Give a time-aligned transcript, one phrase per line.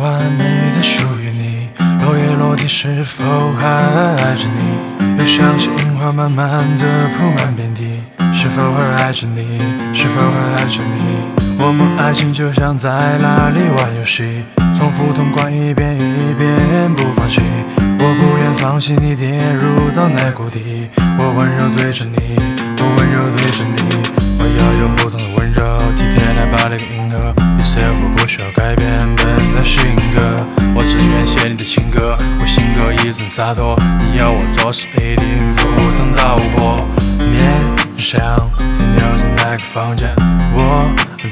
[0.00, 1.68] 完美的属于你。
[2.02, 3.22] 落叶落地，是否
[3.52, 5.18] 还爱着你？
[5.18, 6.86] 又相信樱花慢慢的
[7.16, 9.58] 铺满遍地，是否还爱着你？
[9.92, 11.28] 是否还爱着你？
[11.62, 14.42] 我们爱情就像在哪里玩游戏，
[14.74, 16.48] 重复通关一遍一遍
[16.96, 17.42] 不放弃。
[17.76, 20.88] 我不愿放弃你跌入到那谷底，
[21.18, 22.16] 我温柔对着你，
[22.78, 23.76] 我温柔对着你，
[24.38, 25.60] 我要用不同的温柔
[25.94, 26.99] 体贴来把你
[28.02, 28.10] 我。
[28.20, 29.82] 不需要改变本来性
[30.14, 35.64] 格，我只愿写你的情歌，我性格一直洒脱，你要我做事一定赴
[35.96, 36.86] 汤蹈火。
[37.32, 37.40] 面
[37.96, 38.20] 向
[38.58, 40.12] 停留在那个房间，
[40.52, 40.84] 我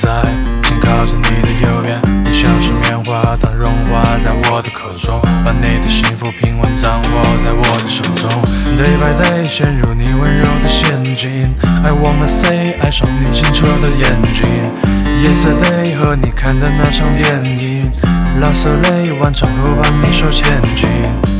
[0.00, 0.22] 在
[0.62, 8.30] 紧靠着你的右边，你像是棉花糖融化在我的口中，把你的幸福平稳掌握在我的手中。
[8.78, 11.52] Day by day 陷入你温柔的陷阱
[11.82, 14.46] ，I wanna say 爱上你清澈的眼睛。
[15.16, 17.90] Yesterday 和你看的那场电影，
[18.40, 20.88] 拉色泪完成后把你手牵紧。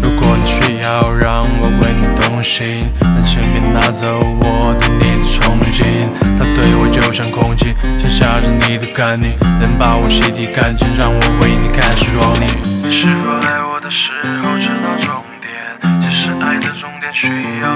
[0.00, 6.08] 如果你需要让我为你动心，但请别拿走我对你的憧憬。
[6.38, 12.46] 他对我就像空气，像下着你的甘宁，能把我洗涤干净，让我为你开始若逆。
[12.90, 15.50] 是否爱我的时候知道终点？
[16.00, 17.26] 其实爱的终点需
[17.60, 17.74] 要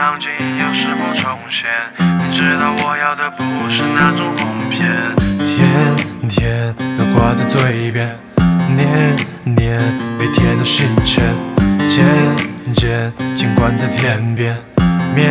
[0.00, 1.68] 场景又是否重现？
[1.98, 4.88] 你知道我要的不是那种哄骗，
[5.46, 8.16] 甜甜的挂在嘴边，
[8.74, 11.22] 黏黏被甜到心间，
[11.90, 12.02] 渐
[12.72, 14.56] 渐尽管在天边，
[15.14, 15.30] 绵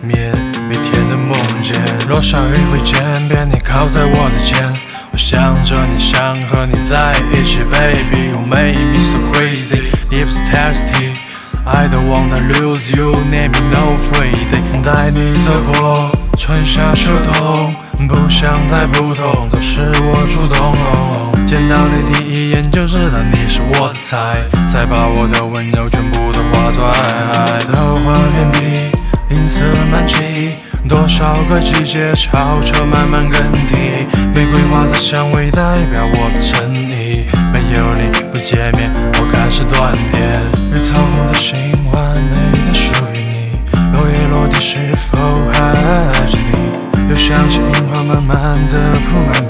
[0.00, 0.32] 绵
[0.66, 1.78] 被甜的梦见。
[2.08, 4.66] 若下雨会渐变，你靠在我的肩，
[5.12, 11.25] 我想着你，想和你在一起，baby you make me so crazy, lips tasty。
[11.68, 14.62] I don't wanna lose you, let me know Friday。
[14.84, 17.74] 带你走过春夏秋冬，
[18.06, 21.44] 不想太普通，都是我主动。
[21.44, 27.58] 见到你第一眼就知道你是我的菜，才把我的温柔全部都化作爱。
[27.72, 30.52] 桃花遍地，银色满际，
[30.88, 34.06] 多少个季节悄悄慢慢更替。
[34.32, 40.65] 玫瑰花的香味代表我的诚意，没有你不见面，我开始断电。
[40.76, 43.52] 是操控的心，完美的属于你。
[43.94, 45.16] 落叶落地，是否
[45.50, 47.08] 还爱着你？
[47.08, 48.78] 又像是樱花慢慢的
[49.08, 49.45] 铺满